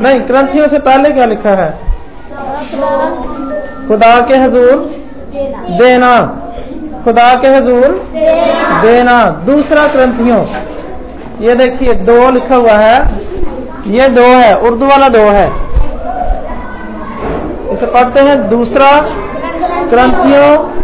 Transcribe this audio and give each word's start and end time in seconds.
नहीं, 0.00 0.20
ग्रंथियों 0.20 0.68
से 0.68 0.78
पहले 0.78 1.10
क्या 1.10 1.24
लिखा 1.24 1.50
है? 1.50 1.78
खुदा 3.88 4.20
के 4.20 4.36
हजूर 4.36 4.96
देना। 5.78 6.42
खुदा 7.04 7.34
के 7.34 7.48
हजूर 7.48 8.12
देना। 8.82 9.30
दूसरा 9.30 9.86
ग्रंथियों। 9.86 10.46
ये 11.40 11.54
देखिए, 11.54 11.94
दो 11.94 12.30
लिखा 12.30 12.56
हुआ 12.56 12.72
है। 12.72 13.10
ये 13.86 14.08
दो 14.08 14.22
है, 14.22 14.58
उर्दू 14.58 14.86
वाला 14.86 15.08
दो 15.08 15.18
है। 15.18 15.46
इसे 17.72 17.86
पढ़ते 17.86 18.20
हैं। 18.20 18.48
दूसरा 18.48 19.00
ग्रंथियों, 19.82 20.80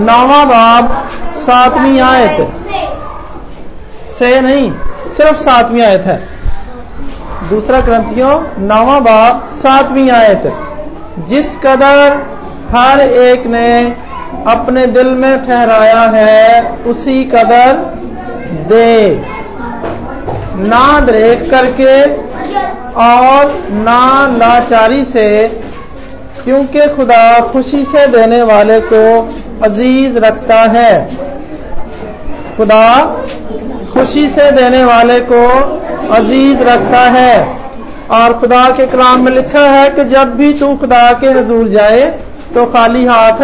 नौवा 0.00 0.44
बाब, 0.44 1.08
सातवीं 1.34 2.00
आयत। 2.00 2.48
से 4.10 4.40
नहीं, 4.40 4.72
सिर्फ़ 5.16 5.38
सातवीं 5.38 5.82
आयत 5.82 6.02
है। 6.02 6.37
दूसरा 7.44 7.80
ग्रंथियों, 7.80 8.32
नवा 8.58 8.98
बाब 9.00 9.46
सातवीं 9.46 10.10
आयत। 10.10 10.52
जिस 11.28 11.56
कदर 11.56 12.16
हर 12.70 13.00
एक 13.00 13.46
ने 13.46 13.84
अपने 14.46 14.86
दिल 14.86 15.10
में 15.10 15.46
ठहराया 15.46 16.00
है, 16.00 16.68
उसी 16.86 17.24
कदर 17.24 17.72
दे। 18.68 19.22
ना 20.68 21.00
देख 21.00 21.50
करके 21.50 22.02
और 22.94 23.54
ना 23.70 24.36
लाचारी 24.36 25.04
से, 25.04 25.48
क्योंकि 26.44 26.86
खुदा 26.86 27.40
खुशी 27.40 27.84
से 27.84 28.06
देने 28.06 28.42
वाले 28.42 28.80
को 28.80 29.32
अज़ीज़ 29.62 30.18
रखता 30.18 30.60
है। 30.60 31.08
खुदा 32.56 33.16
खुशी 33.94 34.28
से 34.28 34.50
देने 34.50 34.84
वाले 34.84 35.20
को 35.20 35.44
अज़ीज़ 36.10 36.62
रखता 36.62 37.00
है। 37.10 37.58
और 38.10 38.32
खुदा 38.32 38.68
के 38.70 38.86
कलाम 38.86 39.24
में 39.24 39.32
लिखा 39.32 39.60
है 39.60 39.88
कि 39.90 40.04
जब 40.04 40.34
भी 40.36 40.52
तू 40.52 40.74
खुदा 40.76 41.12
के 41.12 41.30
हजूर 41.30 41.68
जाए 41.68 42.04
तो 42.54 42.64
खाली 42.66 43.04
हाथ 43.06 43.40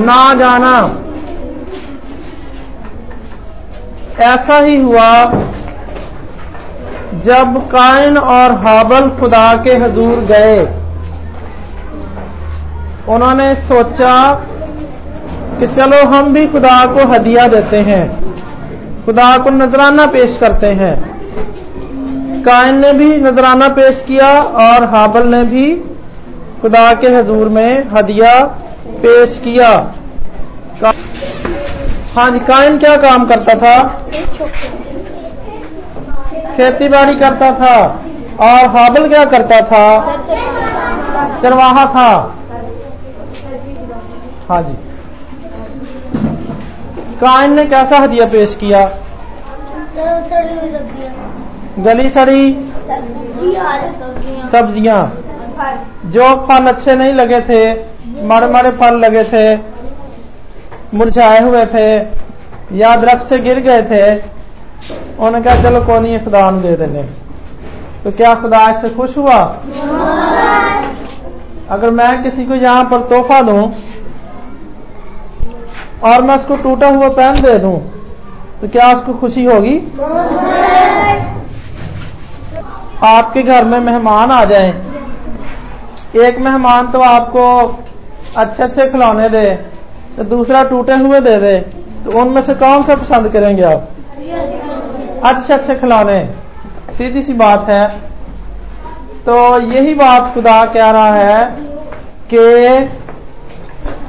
ना 0.00 0.34
जाना। 0.34 0.76
ऐसा 4.24 4.58
ही 4.58 4.76
हुआ 4.76 5.10
जब 7.24 7.56
कायन 7.68 8.18
और 8.18 8.52
हाबल 8.58 9.08
खुदा 9.10 9.54
के 9.56 9.74
हजूर 9.76 10.20
गए। 10.24 10.60
उन्होंने 13.08 13.54
सोचा 13.56 14.16
कि 15.60 15.66
चलो 15.66 16.04
हम 16.06 16.32
भी 16.34 16.46
खुदा 16.46 16.84
को 16.86 17.06
हदिया 17.08 17.46
देते 17.48 17.80
हैं, 17.80 18.04
खुदा 19.06 19.36
को 19.38 19.50
नजराना 19.50 20.06
पेश 20.06 20.36
करते 20.40 20.66
हैं। 20.74 20.94
कायन 22.46 22.76
ने 22.78 22.92
भी 22.92 23.06
नजराना 23.16 23.68
पेश 23.68 24.04
किया 24.08 24.28
और 24.62 24.84
हाबल 24.84 25.26
ने 25.26 25.42
भी 25.44 25.64
खुदा 26.60 26.92
के 26.94 27.08
हजूर 27.08 27.48
में 27.48 27.88
हदिया 27.88 28.34
पेश 29.02 29.40
किया। 29.44 29.70
हाँ 32.16 32.30
जी, 32.30 32.38
कायन 32.40 32.78
क्या 32.78 32.96
काम 32.96 33.26
करता 33.26 33.54
था? 33.54 33.76
खेती 36.56 36.88
बाड़ी 36.88 37.16
करता 37.16 37.50
था 37.52 37.74
और 38.40 38.66
हाबल 38.76 39.08
क्या 39.08 39.24
करता 39.24 39.60
था? 39.62 39.84
चरवाहा 41.42 41.84
था। 41.94 42.08
हाँ 44.48 44.62
जी। 44.62 44.76
कायन 47.20 47.54
ने 47.54 47.64
कैसा 47.66 47.98
हदिया 47.98 48.26
पेश 48.26 48.54
किया। 48.54 48.88
गली 51.78 52.08
सड़ी। 52.10 52.52
सब्ज़ियाँ। 54.50 55.00
जो 56.06 56.24
फल 56.46 56.66
अच्छे 56.66 56.94
नहीं 56.96 57.12
लगे 57.14 57.40
थे 57.42 57.60
माड़े 58.26 58.46
माड़े 58.46 58.70
फल 58.72 58.98
लगे 58.98 59.24
थे, 59.24 59.56
मुरझाए 60.94 61.40
हुए 61.42 61.64
थे 61.66 61.88
या 62.78 62.94
दरख्त 62.96 63.26
से 63.28 63.38
गिर 63.38 63.60
गए 63.60 63.82
थे, 63.82 64.02
उन्होंने 64.14 65.40
कहा, 65.42 65.62
चलो 65.62 65.80
कौन 65.86 66.02
नहीं, 66.02 66.18
खुदा 66.24 66.50
दे 66.52 66.76
देने 66.76 67.02
तो 68.04 68.10
क्या 68.12 68.34
खुदा 68.34 68.68
इससे 68.70 68.90
खुश 68.90 69.16
हुआ? 69.18 69.38
अगर 71.70 71.90
मैं 71.90 72.22
किसी 72.22 72.44
को 72.46 72.54
यहाँ 72.54 72.84
पर 72.84 73.00
तोहफा 73.08 73.40
दूँ 73.42 73.62
और 76.04 76.22
मैं 76.22 76.34
उसको 76.34 76.56
टूटा 76.56 76.88
हुआ 76.88 77.08
पेन 77.12 77.40
दे 77.42 77.58
दूँ 77.58 77.78
तो 78.60 78.68
क्या 78.68 78.92
उसको 78.92 79.14
खुशी 79.14 79.44
होगी? 79.44 79.76
आपके 83.04 83.42
घर 83.42 83.64
में 83.64 83.78
मेहमान 83.80 84.30
आ 84.30 84.44
जाएँ। 84.44 84.70
एक 86.16 86.38
मेहमान 86.38 86.86
तो 86.86 87.00
आपको 87.00 87.44
अच्छे 88.36 88.62
अच्छे 88.62 88.88
खिलौने 88.90 89.28
दे 89.28 89.50
तो 90.16 90.24
दूसरा 90.24 90.62
टूटे 90.64 90.94
हुए 90.96 91.20
दे 91.20 91.36
दे 91.38 91.58
तो 92.04 92.18
उनमें 92.20 92.40
से 92.42 92.54
कौन 92.54 92.82
सा 92.82 92.94
पसंद 92.94 93.28
करेंगे 93.32 93.62
आप? 93.62 93.88
अच्छे 95.24 95.52
अच्छे 95.54 95.74
खिलौने। 95.74 96.18
सीधी 96.98 97.22
सी 97.22 97.32
बात 97.34 97.68
है। 97.68 97.88
तो 99.26 99.36
यही 99.62 99.94
बात 99.94 100.32
खुदा 100.34 100.64
कह 100.66 100.90
रहा 100.90 101.14
है 101.14 101.44
कि 102.32 102.38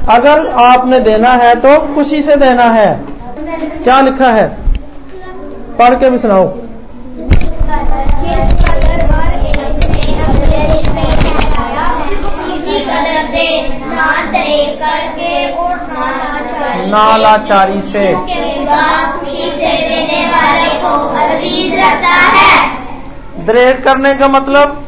अगर 0.10 0.48
आपने 0.62 1.00
देना 1.00 1.30
है 1.36 1.54
तो 1.56 1.78
खुशी 1.96 2.22
से 2.22 2.36
देना 2.36 2.64
है। 2.72 2.90
क्या 3.84 4.00
लिखा 4.02 4.32
है? 4.32 4.48
पढ़ 5.80 5.96
के 5.96 6.10
भी 6.10 6.18
सुनाओ। 6.18 6.48
नालाचारी 16.88 17.82
से। 17.82 18.14
खुशी 19.20 19.52
से 19.52 19.72
देने 19.90 20.26
वाले 20.26 20.70
को 20.70 20.88
अज़ीज़ 21.18 21.76
रखता 21.76 22.16
है। 22.18 22.78
द्रेक 23.46 23.84
करने 23.84 24.16
का 24.16 24.28
मतलब? 24.28 24.84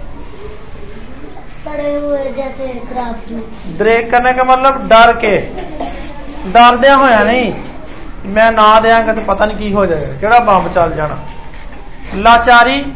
पड़े 1.66 1.96
हुए 1.96 2.18
जैसे 2.18 2.68
क्राफ्ट 2.68 3.32
द्रेक 3.78 4.12
करने 4.12 4.34
का 4.34 4.44
मतलब 4.44 4.88
डर 4.88 5.14
के। 5.14 5.38
डर 6.52 6.78
दिया 6.78 6.96
होया 6.96 7.24
नहीं? 7.24 7.54
मैं 8.26 8.52
ना 8.52 8.80
देंगा 8.80 9.14
तो 9.14 9.22
पता 9.22 9.46
नहीं 9.46 9.58
की 9.58 9.72
हो 9.72 9.86
जाएगा। 9.86 10.14
केड़ा 10.14 10.40
बंब 10.40 10.68
चल 10.68 10.96
जाना? 10.96 11.20
लाचारी? 12.16 12.94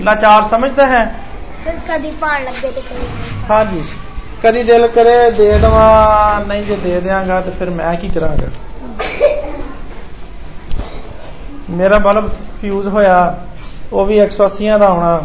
लाचार 0.00 0.42
समझते 0.42 0.82
हैं? 0.82 1.29
ਕਦੀ 1.66 2.10
ਪਾਣ 2.20 2.44
ਲੱਗੇ 2.44 2.70
ਤੇ 2.70 2.80
ਕਦੀ 2.80 3.06
ਹਾਂਜੀ। 3.50 3.82
ਕਦੀ 4.42 4.62
ਦਿਲ 4.62 4.86
ਕਰੇ 4.86 5.30
ਦੇ 5.30 5.58
ਦਵਾ, 5.58 6.44
ਨਹੀਂ 6.46 6.62
ਜੇ 6.62 6.76
ਦੇ 6.76 7.00
ਦਿਆਂਗਾ 7.00 7.40
ਤੇ 7.40 7.50
ਫਿਰ 7.50 7.70
ਮੈਂ 7.70 7.94
ਕੀ 7.94 8.08
ਕਰਾਂਗਾ? 8.08 8.46
ਮੇਰਾ 11.70 11.98
ਬਲਬ 11.98 12.30
ਫਿਊਜ਼ 12.60 12.88
ਹੋਇਆ, 12.88 13.38
ਉਹ 13.92 14.06
ਵੀ 14.06 14.18
180 14.18 14.78
ਦਾ 14.78 14.86
ਆਉਣਾ 14.86 15.22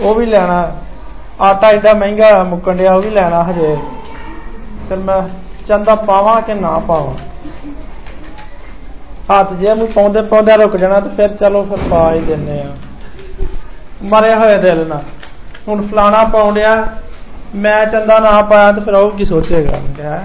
ਉਹ 0.00 0.14
ਵੀ 0.14 0.26
ਲੈਣਾ। 0.26 0.76
ਆਟਾ 1.40 1.70
ਇੰਦਾ 1.70 1.94
ਮਹਿੰਗਾ 1.94 2.44
ਮੁੱਕਣ 2.44 2.76
ਡਿਆ, 2.76 2.94
ਉਹ 2.94 3.02
ਵੀ 3.02 3.10
ਲੈਣਾ 3.10 3.44
ਹਜੇ। 3.44 3.76
ਫਿਰ 4.88 4.98
ਮੈਂ 4.98 5.28
ਚੰਦਾ 5.66 5.94
ਪਾਵਾਂ 5.94 6.42
ਕਿ 6.42 6.54
ਨਾ 6.54 6.78
ਪਾਵਾਂ। 6.78 7.14
ਹੱਥ 9.30 9.52
ਜੇ 9.52 9.74
ਮੂੰ 9.74 9.88
ਪਾਉਂਦੇ 9.88 10.22
ਪਾਉਂਦੇ 10.22 10.56
ਰੁਕ 10.56 10.76
ਜਾਣਾ 10.76 11.00
ਤੇ 11.00 11.08
ਫਿਰ 11.16 11.36
ਚਲੋ 11.36 11.62
ਫਿਰ 11.62 11.78
ਪਾ 11.90 12.12
ਹੀ 12.12 12.20
ਦਿੰਨੇ 12.20 12.60
ਆ। 12.60 12.66
ਮਰਿਆ 14.02 14.38
ਹੋਇਆ 14.38 14.56
ਦਿਲ 14.56 14.86
ਨਾਲ। 14.86 15.02
ਹੁਣ 15.67 15.81
ਫਲਾਣਾ 15.83 16.23
ਪਾਉਂਦਿਆ 16.33 16.73
मैं 17.53 17.77
चंदा 17.85 18.15
ना 18.19 18.31
पाया 18.43 18.71
तो 18.71 18.81
फिर 18.81 18.95
और 18.95 19.05
की 19.13 19.25
सोचेगा 19.25 19.77
क्या 19.93 20.17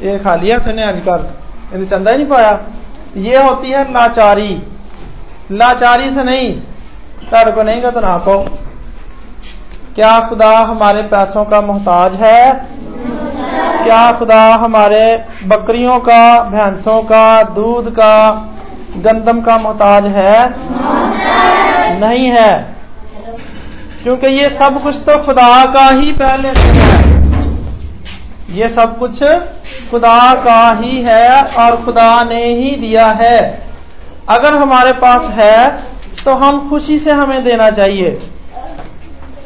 ये 0.00 0.18
खा 0.18 0.34
लिया 0.36 0.58
तूने 0.60 0.82
आजकल 0.84 1.24
इन्हें 1.70 1.88
चंदा 1.88 2.10
ही 2.10 2.16
नहीं 2.18 2.26
पाया 2.28 2.52
ये 3.20 3.38
होती 3.38 3.70
है 3.70 3.80
लाचारी 3.92 4.50
लाचारी 5.54 6.10
से 6.10 6.24
नहीं 6.24 6.52
तार 7.26 7.50
को 7.52 7.62
नहीं 7.62 7.82
का 7.82 7.90
तो 7.90 8.00
ना 8.02 8.16
पाओ 8.20 8.44
क्या 9.96 10.12
खुदा 10.28 10.50
हमारे 10.64 11.02
पैसों 11.08 11.44
का 11.46 11.60
मोहताज 11.62 12.14
है 12.18 12.38
क्या 13.80 14.00
खुदा 14.18 14.42
हमारे 14.58 15.04
बकरियों 15.46 15.98
का 16.02 16.22
भैंसों 16.50 17.02
का 17.04 17.24
दूध 17.54 17.90
का 17.94 18.14
गंदम 19.00 19.40
का 19.42 19.58
मोहताज 19.58 20.06
है 20.14 20.38
नहीं 22.00 22.26
है 22.28 22.50
क्योंकि 24.03 24.27
ये 24.29 24.49
सब 24.49 24.81
कुछ 24.83 24.95
तो 25.05 25.17
खुदा 25.23 25.65
का 25.73 25.87
ही 25.89 26.11
पहले 26.13 26.53
से 26.53 26.67
है। 26.79 26.97
ये 28.51 28.69
सब 28.69 28.97
कुछ 28.99 29.23
खुदा 29.91 30.33
का 30.43 30.71
ही 30.73 31.01
है 31.03 31.43
और 31.55 31.75
खुदा 31.85 32.23
ने 32.23 32.43
ही 32.55 32.75
दिया 32.77 33.07
है। 33.13 33.39
अगर 34.29 34.55
हमारे 34.55 34.93
पास 35.01 35.29
है 35.33 35.67
तो 36.23 36.33
हम 36.35 36.69
खुशी 36.69 36.97
से 36.99 37.11
हमें 37.13 37.43
देना 37.43 37.69
चाहिए। 37.71 38.15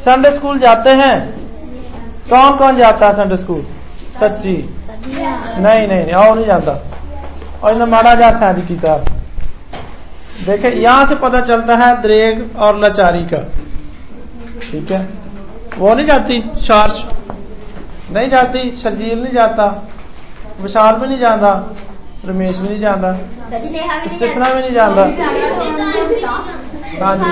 संडे 0.04 0.30
स्कूल 0.30 0.58
जाते 0.58 0.90
हैं? 0.92 1.18
कौन 2.30 2.56
कौन 2.58 2.76
जाता 2.76 3.06
है 3.06 3.14
संडे 3.14 3.36
स्कूल 3.36 3.64
सच्ची? 4.20 4.56
नहीं 5.06 5.86
नहीं 5.86 5.88
नहीं, 5.88 6.12
और 6.12 6.36
नहीं 6.36 6.46
जाता। 6.46 6.72
और 7.62 7.72
इन्हें 7.72 7.88
मारा 7.88 8.14
जाता 8.14 8.48
है 8.48 8.66
किताब 8.66 9.04
देखे 10.46 10.68
यहाँ 10.70 11.06
से 11.06 11.14
पता 11.16 11.40
चलता 11.42 11.76
है 11.76 12.00
द्रेग 12.02 12.56
और 12.56 12.78
लाचारी 12.80 13.24
का। 13.24 13.38
ठीक 14.74 14.90
है? 14.90 14.98
वो 15.78 15.94
नहीं 15.94 16.06
जाती 16.06 16.40
शार्श। 16.66 17.02
नहीं 18.12 18.28
जाती 18.28 18.60
शर्जील 18.82 19.18
नहीं 19.22 19.32
जाता 19.32 19.66
विशाल 20.60 20.96
भी 20.96 21.06
नहीं 21.08 21.18
जाता 21.18 21.50
रमेश 22.24 22.56
भी 22.56 22.68
नहीं 22.68 22.80
जाता 22.80 23.12
कितना 24.18 24.48
भी 24.54 24.60
नहीं 24.60 24.72
जाता। 24.72 25.02
हाँ 27.04 27.16
जी। 27.18 27.24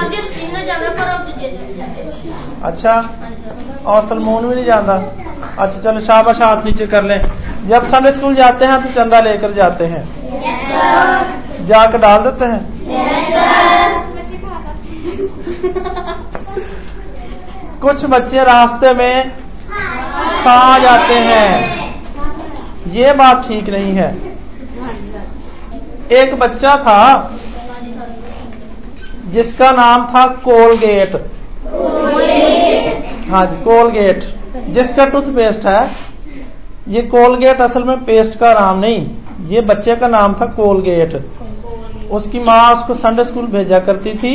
अच्छा 2.71 2.95
और 3.87 4.07
सलमोन 4.09 4.49
भी 4.49 4.55
नहीं 4.55 4.65
जाता। 4.65 4.97
अच्छा 5.59 5.81
चलो 5.81 6.01
शाबाश 6.07 6.41
हाथ 6.43 6.65
नीचे 6.65 6.87
कर 6.95 7.03
लें। 7.05 7.21
जब 7.69 7.87
संडे 7.89 8.13
स्कूल 8.13 8.35
जाते 8.35 8.65
हैं 8.65 8.81
तो 8.83 8.89
चंदा 8.95 9.21
लेकर 9.21 9.53
जाते 9.53 9.87
हैं। 9.95 10.05
जाकर 11.67 11.99
डाल 11.99 12.21
देते 12.23 12.45
हैं। 12.53 12.61
कुछ 17.83 18.05
बच्चे 18.05 18.43
रास्ते 18.45 18.93
में 18.95 19.31
खा 20.43 20.79
जाते 20.79 21.15
हैं। 21.21 21.93
ये 22.93 23.13
बात 23.13 23.47
ठीक 23.49 23.69
नहीं 23.71 23.93
है। 23.93 24.11
एक 26.13 26.35
बच्चा 26.39 26.75
था 26.79 27.03
जिसका 29.27 29.71
नाम 29.71 30.05
था 30.07 30.27
कोलगेट। 30.45 31.15
हाँ 33.31 33.45
जी 33.47 33.63
कोलगेट। 33.65 34.25
जिसका 34.69 35.07
टूथपेस्ट 35.07 35.67
है 35.67 35.81
ये 36.89 37.03
कोलगेट 37.09 37.61
असल 37.61 37.85
में 37.85 38.05
पेस्ट 38.05 38.39
का 38.39 38.53
नाम 38.55 38.79
नहीं 38.79 39.49
ये 39.49 39.61
बच्चे 39.63 39.97
का 39.97 40.09
नाम 40.09 40.35
था 40.41 40.47
कोलगेट। 40.57 41.17
उसकी 42.11 42.39
माँ 42.41 42.75
उसको 42.75 42.95
संडे 42.95 43.25
स्कूल 43.25 43.47
भेजा 43.49 43.79
करती 43.81 44.15
थी 44.15 44.35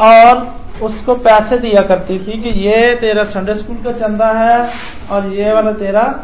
और 0.00 0.46
उसको 0.82 1.14
पैसे 1.14 1.58
दिया 1.58 1.82
करती 1.82 2.18
थी 2.18 2.42
कि 2.42 2.48
ये 2.48 2.94
तेरा 2.94 3.24
संडे 3.24 3.54
स्कूल 3.54 3.76
का 3.76 3.92
चंदा 3.92 4.26
है 4.26 4.70
और 5.10 5.26
ये 5.26 5.52
वाला 5.52 5.72
तेरा 5.72 6.14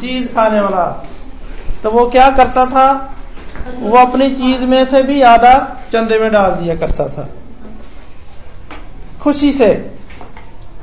चीज़ 0.00 0.34
खाने 0.34 0.60
वाला। 0.60 1.06
तो 1.82 1.90
वो 1.90 2.10
क्या 2.10 2.30
करता 2.30 2.66
था? 2.66 3.14
वो 3.78 3.98
अपनी 3.98 4.30
चीज़ 4.30 4.62
में 4.62 4.84
से 4.84 5.02
भी 5.02 5.22
आधा 5.22 5.76
चंदे 5.92 6.18
में 6.18 6.32
डाल 6.32 6.50
दिया 6.50 6.76
करता 6.76 7.08
था। 7.08 7.28
खुशी 9.22 9.52
से। 9.52 9.90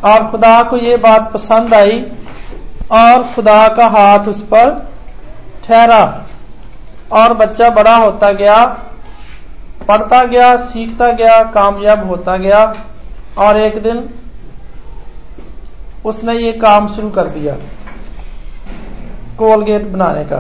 और 0.04 0.28
खुदा 0.28 0.64
को 0.64 0.78
ये 0.78 0.98
बात 0.98 1.32
पसंद 1.34 1.74
आई 1.74 2.12
और 2.92 3.24
खुदा 3.24 3.68
का 3.68 3.88
हाथ 3.88 4.20
उस 4.20 4.42
पर 4.42 4.90
ठहरा 5.68 6.24
और 7.12 7.34
बच्चा 7.34 7.70
बड़ा 7.70 7.96
होता 7.96 8.32
गया, 8.32 8.66
पढ़ता 9.88 10.24
गया, 10.24 10.58
सीखता 10.58 11.12
गया, 11.12 11.44
कामयाब 11.44 12.08
होता 12.08 12.38
गया। 12.38 12.74
और 13.38 13.60
एक 13.60 13.82
दिन 13.84 14.10
उसने 16.06 16.34
ये 16.34 16.52
काम 16.54 16.88
शुरू 16.88 17.10
कर 17.10 17.28
दिया, 17.28 17.56
कोलगेट 19.38 19.84
बनाने 19.84 20.24
का, 20.24 20.38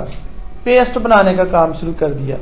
पेस्ट 0.65 0.97
बनाने 0.97 1.33
का 1.33 1.43
काम 1.43 1.73
शुरू 1.73 1.93
कर 1.93 2.09
दिया। 2.09 2.37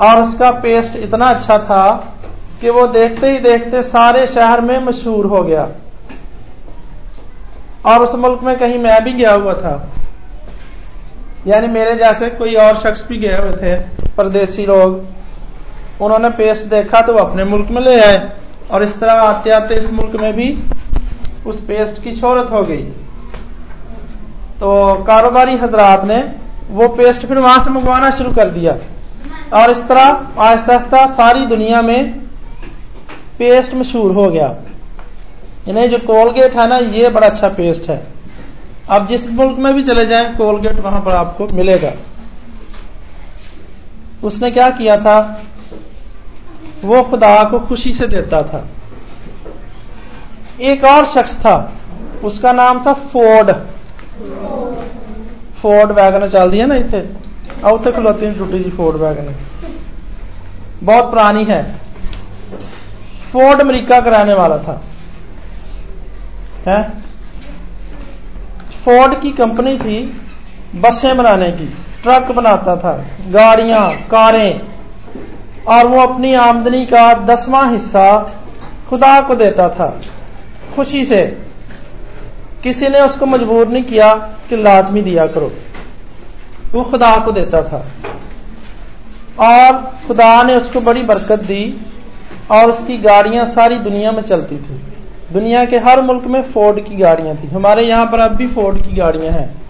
और 0.00 0.22
उसका 0.22 0.50
पेस्ट 0.60 0.96
इतना 0.96 1.26
अच्छा 1.26 1.58
था 1.58 2.14
कि 2.60 2.70
वो 2.70 2.86
देखते 2.86 3.30
ही 3.30 3.38
देखते 3.38 3.82
सारे 3.82 4.26
शहर 4.26 4.60
में 4.60 4.78
मशहूर 4.84 5.26
हो 5.26 5.42
गया। 5.42 5.68
और 7.86 8.02
उस 8.02 8.14
मुल्क 8.14 8.42
में 8.42 8.56
कहीं 8.58 8.78
मैं 8.78 9.02
भी 9.04 9.12
गया 9.12 9.32
हुआ 9.32 9.54
था। 9.54 9.88
यानी 11.46 11.66
मेरे 11.66 11.94
जैसे 11.94 12.28
कोई 12.30 12.54
और 12.54 12.78
शख्स 12.78 13.06
भी 13.08 13.16
गए 13.16 13.36
हुए 13.36 13.52
थे, 13.52 13.76
परदेसी 14.16 14.66
लोग। 14.66 15.04
उन्होंने 16.00 16.30
पेस्ट 16.30 16.64
देखा 16.64 17.00
तो 17.00 17.12
वो 17.12 17.18
अपने 17.18 17.44
मुल्क 17.44 17.70
में 17.70 17.80
ले 17.82 18.00
आए। 18.00 18.18
और 18.72 18.82
इस 18.82 19.00
तरह 19.00 19.12
आते 19.12 19.50
आते 19.50 19.74
इस 19.74 19.90
मुल्क 19.92 20.16
में 20.16 20.32
भी 20.32 20.58
उस 21.46 21.60
पेस्ट 21.60 22.02
की 22.02 22.12
शोहरत 22.12 22.50
हो 22.50 22.62
गई। 22.62 22.82
तो 24.60 24.94
कारोबारी 25.04 25.56
हजरात 25.56 26.04
ने 26.04 26.32
वो 26.70 26.88
पेस्ट 26.88 27.26
फिर 27.26 27.38
वहाँ 27.38 27.58
से 27.58 27.70
मंगवाना 27.70 28.10
शुरू 28.10 28.30
कर 28.30 28.48
दिया। 28.48 28.76
और 29.54 29.70
इस 29.70 29.88
तरह 29.88 30.00
आहिस्ता 30.38 30.72
आहिस्ता 30.72 31.06
सारी 31.06 31.46
दुनिया 31.46 31.82
में 31.82 32.12
पेस्ट 33.38 33.74
मशहूर 33.74 34.12
हो 34.12 34.30
गया। 34.30 34.46
यानी 35.68 35.88
जो 35.88 35.98
कोलगेट 35.98 36.56
है 36.56 36.68
ना, 36.68 36.76
ये 36.76 37.08
बड़ा 37.08 37.26
अच्छा 37.26 37.48
पेस्ट 37.48 37.90
है। 37.90 38.06
अब 38.90 39.08
जिस 39.08 39.30
मुल्क 39.30 39.58
में 39.58 39.74
भी 39.74 39.82
चले 39.82 40.06
जाएँ, 40.06 40.36
कोलगेट 40.36 40.80
वहाँ 40.80 41.00
पर 41.00 41.12
आपको 41.12 41.46
मिलेगा। 41.46 41.92
उसने 44.24 44.50
क्या 44.50 44.70
किया 44.70 44.96
था? 44.96 45.42
वो 46.84 47.02
खुदा 47.02 47.44
को 47.44 47.60
खुशी 47.60 47.92
से 47.92 48.06
देता 48.06 48.42
था। 48.42 48.66
एक 50.60 50.84
और 50.84 51.06
शख्स 51.06 51.36
था, 51.36 51.72
उसका 52.24 52.52
नाम 52.52 52.86
था 52.86 52.92
फोर्ड। 52.92 53.52
फोर्ड 55.62 55.90
वैगन 55.92 56.28
चल 56.28 56.50
दी 56.50 56.58
है 56.58 56.66
ना 56.66 56.74
इतने? 56.74 57.08
आ 57.64 57.70
उत्थे 57.70 57.92
खलोती 57.92 58.34
टूटी 58.34 58.64
जी 58.64 58.70
फोर्ड 58.70 58.96
वैगन। 58.96 59.34
बहुत 60.82 61.10
पुरानी 61.10 61.44
है। 61.44 61.74
फोर्ड 63.32 63.60
अमेरिका 63.60 64.00
का 64.00 64.10
रहने 64.10 64.34
वाला 64.34 64.58
था। 64.58 64.80
है? 66.66 66.90
फोर्ड 68.84 69.20
की 69.20 69.30
कंपनी 69.30 69.78
थी 69.78 70.20
बसें 70.74 71.16
बनाने 71.16 71.52
की, 71.52 71.66
ट्रक 72.02 72.30
बनाता 72.32 72.76
था, 72.76 73.04
गाड़ियाँ, 73.28 73.92
कारें 73.94 74.69
और 75.68 75.86
वो 75.86 76.00
अपनी 76.00 76.34
आमदनी 76.34 76.86
का 76.86 77.14
दसवां 77.14 77.72
हिस्सा 77.72 78.36
खुदा 78.88 79.20
को 79.20 79.34
देता 79.34 79.68
था। 79.68 80.00
खुशी 80.76 81.04
से। 81.04 81.38
किसी 82.62 82.88
ने 82.88 83.00
उसको 83.00 83.26
मजबूर 83.26 83.68
नहीं 83.68 83.84
किया 83.84 84.14
कि 84.48 84.56
लाजमी 84.56 85.02
दिया 85.02 85.26
करो। 85.26 85.52
वो 86.72 86.82
खुदा 86.82 87.16
को 87.16 87.32
देता 87.32 87.62
था। 87.62 87.86
और 89.40 89.90
खुदा 90.06 90.42
ने 90.42 90.56
उसको 90.56 90.80
बड़ी 90.80 91.02
बरकत 91.02 91.38
दी 91.38 91.86
और 92.50 92.70
उसकी 92.70 92.98
गाड़ियाँ 92.98 93.44
सारी 93.44 93.78
दुनिया 93.78 94.12
में 94.12 94.22
चलती 94.22 94.56
थी। 94.56 94.82
दुनिया 95.32 95.64
के 95.64 95.78
हर 95.78 96.02
मुल्क 96.02 96.24
में 96.24 96.42
फोर्ड 96.42 96.80
की 96.80 96.96
गाड़ियाँ 96.96 97.36
थी। 97.36 97.48
हमारे 97.48 97.82
यहाँ 97.82 98.06
पर 98.06 98.20
अब 98.20 98.30
भी 98.30 98.46
फोर्ड 98.46 98.82
की 98.82 98.96
गाड़ियाँ 98.96 99.32
हैं। 99.32 99.62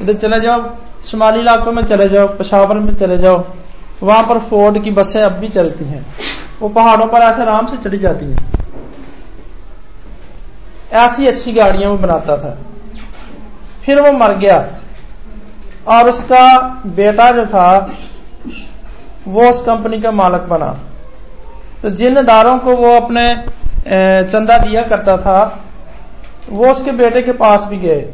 इधर 0.00 0.14
चले 0.14 0.40
जाओ, 0.40 0.70
शुमाली 1.10 1.40
इलाकों 1.40 1.72
में 1.72 1.84
चले 1.84 2.08
जाओ, 2.08 2.28
पशावर 2.28 2.78
में 2.78 2.94
चले 2.94 3.18
जाओ। 3.18 3.44
वहाँ 4.02 4.22
पर 4.22 4.38
फोर्ड 4.38 4.82
की 4.84 4.90
बसें 4.90 5.22
अब 5.22 5.32
भी 5.32 5.48
चलती 5.48 5.84
हैं। 5.84 6.06
वो 6.60 6.68
पहाड़ों 6.68 7.06
पर 7.06 7.18
ऐसे 7.18 7.42
आराम 7.42 7.66
से 7.66 7.76
चढ़ी 7.76 7.98
जाती 7.98 8.26
हैं। 8.26 8.50
ऐसी 10.92 11.26
अच्छी 11.26 11.52
गाड़ियाँ 11.52 11.90
वो 11.90 11.96
बनाता 11.98 12.36
था। 12.36 12.58
फिर 13.84 14.00
वो 14.00 14.12
मर 14.12 14.32
गया। 14.32 14.66
और 15.88 16.08
उसका 16.08 16.58
बेटा 16.86 17.30
जो 17.32 17.46
था, 17.46 17.90
वो 19.28 19.48
उस 19.50 19.60
कंपनी 19.60 20.00
का 20.00 20.10
मालक 20.10 20.40
बना। 20.40 20.78
तो 21.82 21.90
जिन 21.90 22.22
दारों 22.22 22.58
को 22.58 22.76
वो 22.76 22.92
अपने 22.92 23.36
चंदा 24.24 24.58
दिया 24.58 24.82
करता 24.82 25.16
था, 25.16 25.58
वो 26.50 26.70
उसके 26.70 26.92
बेटे 26.92 27.22
के 27.22 27.32
पास 27.32 27.64
भी 27.64 27.78
गए। 27.78 28.08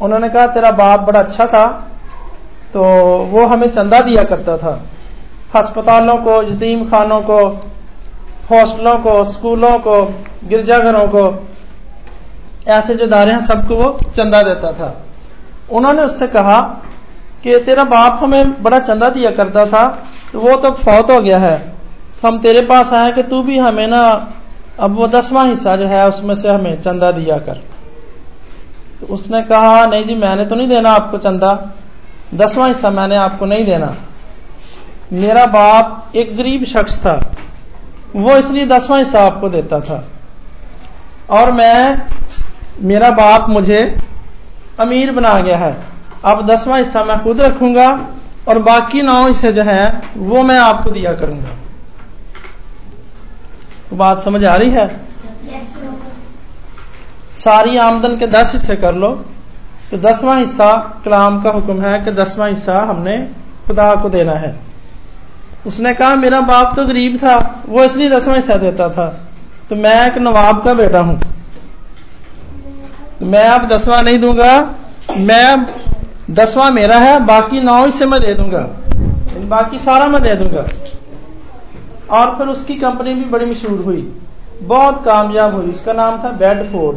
उन्होंने 0.00 0.28
कहा, 0.28 0.46
तेरा 0.46 0.70
बाप 0.70 1.00
बड़ा 1.00 1.20
अच्छा 1.20 1.46
था। 1.46 1.88
तो 2.76 2.82
वो 3.26 3.46
हमें 3.46 3.70
चंदा 3.70 4.00
दिया 4.00 4.22
करता 4.24 4.56
था। 4.56 4.80
अस्पतालों 5.56 6.16
को 6.16 6.42
यतीम 6.42 6.84
खानों 6.84 7.20
को, 7.20 7.36
हॉस्टलों 8.50 8.96
को, 8.98 9.12
स्कूलों 9.24 9.78
को, 9.78 9.94
गिरजाघरों 10.44 11.06
को, 11.08 11.22
ऐसे 12.68 12.94
जो 12.94 13.06
दारे 13.06 13.32
हैं 13.32 13.40
सबको 13.40 13.74
वो 13.74 13.88
चंदा 14.16 14.42
देता 14.42 14.72
था। 14.72 14.90
उन्होंने 15.70 16.02
उससे 16.02 16.26
कहा 16.26 16.60
कि 17.42 17.58
तेरा 17.58 17.84
बाप 17.84 18.18
हमें 18.22 18.62
बड़ा 18.62 18.78
चंदा 18.78 19.08
दिया 19.10 19.30
करता 19.30 19.64
था 19.66 19.86
तो 20.32 20.40
वो 20.40 20.56
तो 20.56 20.70
फौत 20.70 21.10
हो 21.10 21.20
गया 21.20 21.38
है। 21.38 21.56
हम 22.24 22.38
तेरे 22.38 22.60
पास 22.62 22.92
आए 22.92 23.12
कि 23.12 23.22
तू 23.22 23.42
भी 23.42 23.58
हमें 23.58 23.86
ना, 23.86 24.02
अब 24.80 24.96
वो 24.96 25.06
दसवां 25.08 25.48
हिस्सा 25.48 25.76
जो 25.76 25.86
है 25.86 26.06
उसमें 26.08 26.34
से 26.34 26.48
हमें 26.48 26.80
चंदा 26.80 27.10
दिया 27.12 27.38
कर। 27.38 27.62
तो 29.00 29.06
उसने 29.14 29.42
कहा, 29.42 29.86
नहीं 29.86 30.04
जी, 30.04 30.14
मैंने 30.14 30.44
तो 30.44 30.54
नहीं 30.54 30.68
देना 30.68 30.90
आपको 30.90 31.18
चंदा। 31.18 31.52
दसवां 32.34 32.68
हिस्सा 32.68 32.90
मैंने 32.90 33.16
आपको 33.16 33.46
नहीं 33.46 33.64
देना। 33.64 33.94
मेरा 35.12 35.46
बाप 35.46 36.12
एक 36.16 36.36
गरीब 36.36 36.64
शख्स 36.64 36.98
था। 36.98 37.32
वो 38.16 38.36
इसलिए 38.36 38.66
दसवां 38.66 38.98
हिस्सा 38.98 39.22
आपको 39.22 39.48
देता 39.48 39.80
था। 39.80 40.04
और 41.30 41.52
मैं 41.52 42.02
मेरा 42.82 43.10
बाप 43.10 43.48
मुझे 43.48 43.98
अमीर 44.80 45.12
बना 45.12 45.40
गया 45.40 45.56
है। 45.56 45.76
अब 46.24 46.46
दसवां 46.46 46.78
हिस्सा 46.78 47.04
मैं 47.04 47.22
खुद 47.24 47.40
रखूँगा 47.40 48.08
और 48.48 48.58
बाकी 48.58 49.02
नौ 49.02 49.26
हिस्से 49.28 49.52
जो 49.52 49.62
है 49.62 50.02
वो 50.16 50.42
मैं 50.42 50.58
आपको 50.58 50.90
दिया 50.90 51.12
करूँगा। 51.12 51.50
तो 53.90 53.96
बात 53.96 54.22
समझ 54.22 54.44
आ 54.44 54.56
रही 54.56 54.70
है? 54.70 54.88
Yes, 54.88 55.66
सारी 57.32 57.76
आमदन 57.76 58.18
के 58.18 58.26
दस 58.26 58.52
हिस्से 58.52 58.76
कर 58.76 58.94
लो। 58.94 59.24
तो 59.90 59.96
दसवां 59.96 60.38
हिस्सा 60.38 61.02
कलाम 61.04 61.42
का 61.42 61.50
हुक्म 61.50 61.80
है 61.80 62.04
कि 62.04 62.10
दसवां 62.10 62.50
हिस्सा 62.50 62.80
हमने 62.80 63.28
खुदा 63.66 63.94
को 63.94 64.08
देना 64.08 64.32
है। 64.32 64.56
उसने 65.66 65.94
कहा, 65.94 66.14
मेरा 66.14 66.40
बाप 66.40 66.76
तो 66.76 66.84
गरीब 66.84 67.16
था, 67.16 67.62
वो 67.68 67.84
इसलिए 67.84 68.10
दसवां 68.10 68.36
हिस्सा 68.36 68.54
देता 68.54 68.88
था। 68.88 69.20
तो 69.70 69.76
मैं 69.76 70.06
एक 70.06 70.18
नवाब 70.18 70.64
का 70.64 70.74
बेटा 70.74 71.00
हूँ। 71.00 71.20
मैं 73.22 73.48
अब 73.48 73.68
दसवां 73.68 74.04
नहीं 74.04 74.18
दूँगा, 74.18 74.74
मैं 75.18 75.66
दसवां 76.30 76.72
मेरा 76.72 76.96
है, 76.96 77.20
बाकी 77.20 77.60
नौ 77.60 77.86
हिस्से 77.86 78.06
मैं 78.06 78.20
दे 78.20 78.34
दूँगा। 78.34 78.68
बाकी 79.40 79.78
सारा 79.78 80.08
मैं 80.08 80.22
दे 80.22 80.34
दूँगा। 80.34 80.66
और 82.10 82.38
फिर 82.38 82.46
उसकी 82.46 82.74
कंपनी 82.74 83.14
भी 83.14 83.24
बड़ी 83.24 83.46
मशहूर 83.46 83.80
हुई। 83.80 84.12
बहुत 84.62 85.04
कामयाब 85.04 85.54
हुई। 85.54 85.66
उसका 85.66 85.92
नाम 85.92 86.24
था 86.24 86.28
बेडफोर्ड। 86.30 86.96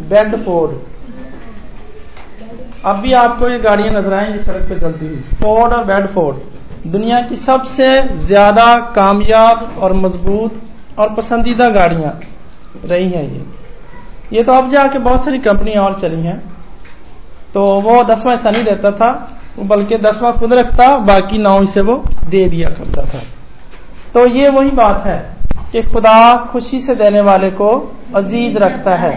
बेडफोर्ड 0.00 0.70
अब 2.84 2.96
भी 2.96 3.12
आपको 3.14 3.48
ये 3.48 3.58
गाड़ियाँ 3.58 3.92
नज़र 3.94 4.14
आएँगी 4.14 4.38
सड़क 4.38 4.68
पे 4.68 4.78
चलती 4.80 5.06
हुई। 5.06 5.16
फोर्ड 5.40 5.72
और 5.72 5.84
बेडफोर्ड 5.84 6.88
दुनिया 6.88 7.20
की 7.20 7.36
सबसे 7.36 7.86
ज़्यादा 8.26 8.66
कामयाब 8.96 9.78
और 9.78 9.92
मज़बूत 9.94 10.60
और 10.98 11.14
पसंदीदा 11.14 11.68
गाड़ियाँ 11.70 12.12
रही 12.84 13.10
हैं 13.10 13.22
ये। 13.24 13.44
ये 14.32 14.42
तो 14.42 14.52
अब 14.52 14.70
जाके 14.70 14.98
बहुत 14.98 15.24
सारी 15.24 15.38
कंपनियाँ 15.38 15.84
और 15.84 15.98
चली 16.00 16.20
हैं। 16.22 16.38
तो 17.54 17.64
वो 17.80 18.02
दसवां 18.04 18.34
हिस्सा 18.34 18.50
नहीं 18.50 18.64
देता 18.64 18.90
था, 18.90 19.10
बल्कि 19.60 19.96
दसवां 19.98 20.32
खुद 20.32 20.52
रखता, 20.52 20.96
बाकी 20.98 21.38
नौ 21.38 21.58
हिस्से 21.60 21.80
वो 21.80 21.96
दे 22.28 22.48
दिया 22.48 22.68
करता 22.68 23.02
था। 23.04 23.22
तो 24.14 24.26
ये 24.26 24.48
वही 24.48 24.70
बात 24.72 25.06
है 25.06 25.18
कि 25.72 25.82
खुदा 25.82 26.36
खुशी 26.52 26.80
से 26.80 26.94
देने 26.94 27.20
वाले 27.20 27.50
को 27.50 27.70
अज़ीज़ 28.14 28.58
रखता 28.58 28.94
है। 28.94 29.14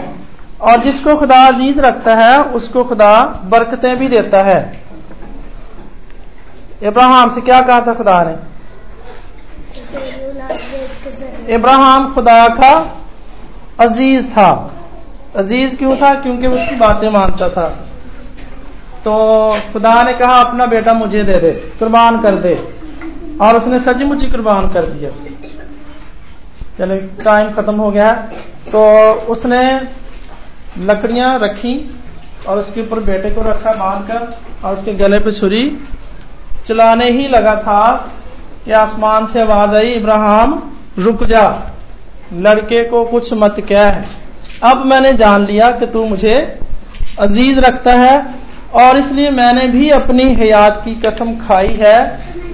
और 0.62 0.78
जिसको 0.78 1.16
खुदा 1.16 1.46
अज़ीज़ 1.46 1.80
रखता 1.80 2.14
है, 2.14 2.42
उसको 2.42 2.84
खुदा 2.84 3.40
बरकतें 3.44 3.96
भी 3.96 4.08
देता 4.08 4.42
है। 4.42 4.80
इब्राहिम 6.82 7.30
से 7.30 7.40
क्या 7.40 7.62
कहा 7.62 7.80
था 7.80 7.94
खुदा 7.94 8.24
ने? 8.24 8.36
इब्राहिम 11.54 12.14
खुदा 12.14 12.48
का 12.48 12.96
अज़ीज़ 13.80 14.28
था। 14.28 14.74
अज़ीज़ 15.36 15.76
क्यों 15.76 15.96
था? 15.96 16.14
क्योंकि 16.14 16.46
उसकी 16.46 16.76
बातें 16.76 17.10
मानता 17.10 17.48
था। 17.48 17.68
तो 19.04 19.56
खुदा 19.72 20.02
ने 20.02 20.12
कहा, 20.12 20.34
अपना 20.34 20.66
बेटा 20.66 20.94
मुझे 20.94 21.24
दे 21.24 21.40
दे, 21.40 21.52
कुर्बान 21.52 22.22
कर 22.22 22.34
दे। 22.34 22.74
और 23.40 23.56
उसने 23.56 23.78
सचमुच 23.78 24.24
कुर्बान 24.24 24.68
कर 24.68 24.82
दिया। 24.82 25.10
चले 26.78 26.96
टाइम 26.96 27.52
खत्म 27.52 27.74
हो 27.74 27.90
गया। 27.90 28.12
तो 28.72 29.12
उसने 29.12 29.80
लकड़ियाँ 30.78 31.38
रखी 31.38 31.74
और 32.48 32.58
उसके 32.58 32.80
ऊपर 32.80 33.00
बेटे 33.00 33.30
को 33.30 33.42
रखा 33.42 33.72
बाँध 33.72 34.06
कर 34.08 34.66
और 34.66 34.76
उसके 34.76 34.92
गले 34.94 35.18
पे 35.18 35.32
छुरी। 35.32 35.64
चलाने 36.66 37.10
ही 37.10 37.28
लगा 37.28 37.54
था 37.56 37.82
कि 38.64 38.72
आसमान 38.72 39.26
से 39.26 39.40
आवाज़ 39.40 39.74
आई, 39.74 39.88
इब्राहिम, 39.88 40.58
रुक 40.98 41.24
जा। 41.24 41.44
लड़के 42.32 42.84
को 42.84 43.04
कुछ 43.04 43.32
मत 43.32 43.56
कह। 43.72 44.02
अब 44.62 44.84
मैंने 44.86 45.12
जान 45.12 45.46
लिया 45.46 45.70
कि 45.70 45.86
तू 45.86 46.04
मुझे 46.04 46.34
अज़ीज़ 47.18 47.60
रखता 47.60 47.92
है 47.92 48.34
और 48.74 48.98
इसलिए 48.98 49.30
मैंने 49.30 49.66
भी 49.66 49.88
अपनी 49.90 50.24
हयात 50.34 50.80
की 50.84 50.94
कसम 50.94 51.34
खाई 51.38 51.74
है 51.80 51.98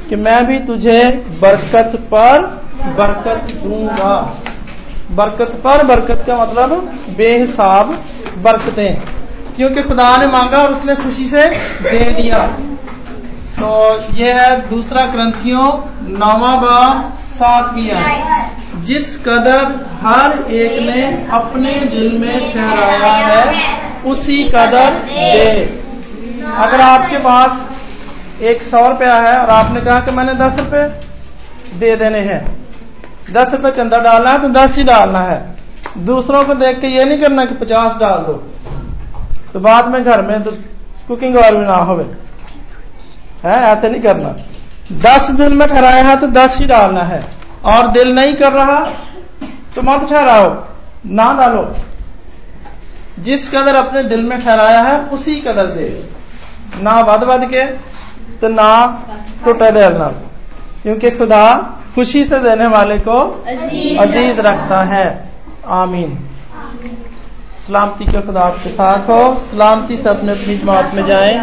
कि 0.09 0.17
मैं 0.17 0.45
भी 0.47 0.59
तुझे 0.59 1.03
बरकत 1.41 1.97
पर 2.05 2.43
बरकत 2.99 3.53
दूँगा। 3.55 4.15
बरकत 5.11 5.61
पर, 5.65 5.83
बरकत 5.85 6.25
का 6.27 6.37
मतलब 6.37 6.73
बेहिसाब 7.17 8.05
बरकतें। 8.39 8.95
क्योंकि 9.57 9.83
खुदा 9.83 10.17
ने 10.17 10.27
मांगा 10.27 10.59
और 10.59 10.73
उसने 10.73 10.95
खुशी 10.95 11.27
से 11.27 11.47
दे 11.83 12.11
दिया। 12.23 12.39
तो 13.61 14.01
यह 14.15 14.41
है 14.41 14.69
दूसरा 14.69 15.07
ग्रंथियों, 15.07 15.69
नवा 16.19 16.57
बा, 16.57 17.11
सातवीं 17.19 18.83
जिस 18.83 19.17
कदर 19.17 19.87
हर 20.03 20.53
एक 20.53 20.83
ने 20.83 21.27
अपने 21.31 21.75
दिल 21.75 22.19
में 22.19 22.53
ठहराया 22.53 23.13
है, 23.13 24.03
उसी 24.07 24.45
कदर 24.45 24.91
दे। 24.91 25.81
अगर 26.57 26.81
आपके 26.81 27.19
पास 27.19 27.65
एक 28.43 28.63
सौ 28.63 28.89
रुपया 28.89 29.15
है 29.15 29.39
और 29.39 29.51
आपने 29.51 29.81
कहा 29.81 30.01
कि 30.01 30.11
मैंने 30.11 30.35
दस 30.35 30.59
रुपए 30.59 30.85
दे 31.79 31.97
देने 31.97 32.19
हैं 32.19 32.66
दस 33.27 33.53
रुपए 33.53 33.71
चंदा 33.73 33.99
डालना 34.01 34.31
है 34.31 34.41
तो 34.43 34.49
दस 34.51 34.77
ही 34.77 34.85
डालना 34.85 35.21
है। 35.21 35.39
दूसरों 36.07 36.45
को 36.45 36.55
देख 36.55 36.81
के 36.81 36.87
ये 36.87 37.05
नहीं 37.05 37.19
करना 37.19 37.45
कि 37.45 37.55
पचास 37.55 37.97
डाल 38.01 38.19
दो। 38.19 38.33
तो 39.53 39.61
बाद 39.61 39.89
में 39.89 40.03
घर 40.05 40.23
में 40.23 40.43
तो 40.43 40.51
कुकिंग 41.09 41.37
और 41.37 41.57
भी 41.57 41.65
ना 41.67 41.77
हो 41.77 41.97
है, 43.45 43.61
ऐसे 43.63 43.89
नहीं 43.89 44.03
करना। 44.03 44.35
दस 45.03 45.31
दिन 45.31 45.53
में 45.53 45.67
ठहराया 45.69 46.03
है 46.05 46.17
तो 46.21 46.27
दस 46.29 46.57
ही 46.59 46.67
डालना 46.67 47.03
है। 47.05 47.23
और 47.65 47.91
दिल 47.91 48.15
नहीं 48.15 48.35
कर 48.35 48.53
रहा 48.53 48.81
तो 49.75 49.83
मत 49.83 50.09
ठहराओ, 50.11 50.51
ना 51.07 51.33
डालो। 51.33 51.65
जिस 53.21 53.49
कदर 53.51 53.75
अपने 53.75 54.03
दिल 54.05 54.23
में 54.23 54.39
ठहराया 54.39 54.81
है, 54.83 54.99
उसी 55.07 55.35
कदर 55.37 55.67
दे। 55.69 55.89
ना 56.79 57.01
वध 57.03 57.25
वध 57.25 57.49
के 57.51 57.65
तो 58.39 58.49
ना 58.49 58.71
टूटे 59.45 59.71
देना 59.73 60.09
क्योंकि 60.83 61.11
खुदा 61.11 61.45
खुशी 61.97 62.25
से 62.25 62.39
देने 62.39 62.67
वाले 62.67 62.99
को 62.99 63.19
अज़ीज़ 63.99 64.41
रखता 64.41 64.83
है। 64.83 65.05
आमीन। 65.67 66.19
सलामती 67.67 68.05
के 68.05 68.21
खुदा 68.23 68.41
आपके 68.41 68.71
साथ 68.71 69.09
हो। 69.09 69.21
सलामती 69.41 69.97
से 69.97 70.09
अपने 70.09 70.33
अपनी 70.33 70.57
जमात 70.57 70.95
में 70.95 71.05
जाएँ। 71.07 71.39